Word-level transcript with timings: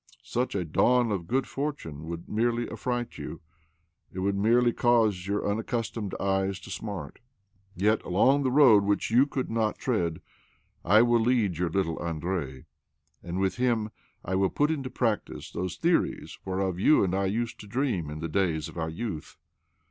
Such 0.23 0.55
a 0.55 0.65
dawn 0.65 1.11
of 1.11 1.27
good 1.27 1.45
fortune 1.45 2.07
would 2.07 2.27
merely 2.27 2.67
affright 2.67 3.19
you; 3.19 3.39
it 4.11 4.17
would 4.17 4.35
merely 4.35 4.73
cause 4.73 5.27
your 5.27 5.41
tmaccustomed 5.41 6.15
eyes 6.19 6.59
to 6.61 6.71
smart. 6.71 7.19
Yet 7.75 8.01
along 8.01 8.41
the 8.41 8.49
road 8.51 8.83
which 8.83 9.11
you 9.11 9.27
could 9.27 9.51
not 9.51 9.77
tread 9.77 10.19
I 10.83 11.03
will 11.03 11.19
lead 11.21 11.59
your 11.59 11.69
little 11.69 11.97
Aлdrei; 11.99 12.65
and 13.21 13.39
with 13.39 13.57
him 13.57 13.91
I 14.25 14.33
will 14.33 14.49
put 14.49 14.71
into 14.71 14.89
practice 14.89 15.51
those 15.51 15.77
theories 15.77 16.39
whereof 16.45 16.79
you 16.79 17.03
and 17.03 17.13
I 17.13 17.25
used 17.25 17.59
to 17.59 17.67
dream 17.67 18.09
in 18.09 18.21
the 18.21 18.27
days 18.27 18.67
of 18.69 18.79
our 18.79 18.89
youth. 18.89 19.37